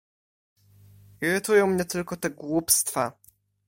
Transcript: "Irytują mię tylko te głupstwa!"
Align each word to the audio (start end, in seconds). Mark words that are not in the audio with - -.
"Irytują 1.21 1.67
mię 1.67 1.85
tylko 1.85 2.17
te 2.17 2.29
głupstwa!" 2.29 3.11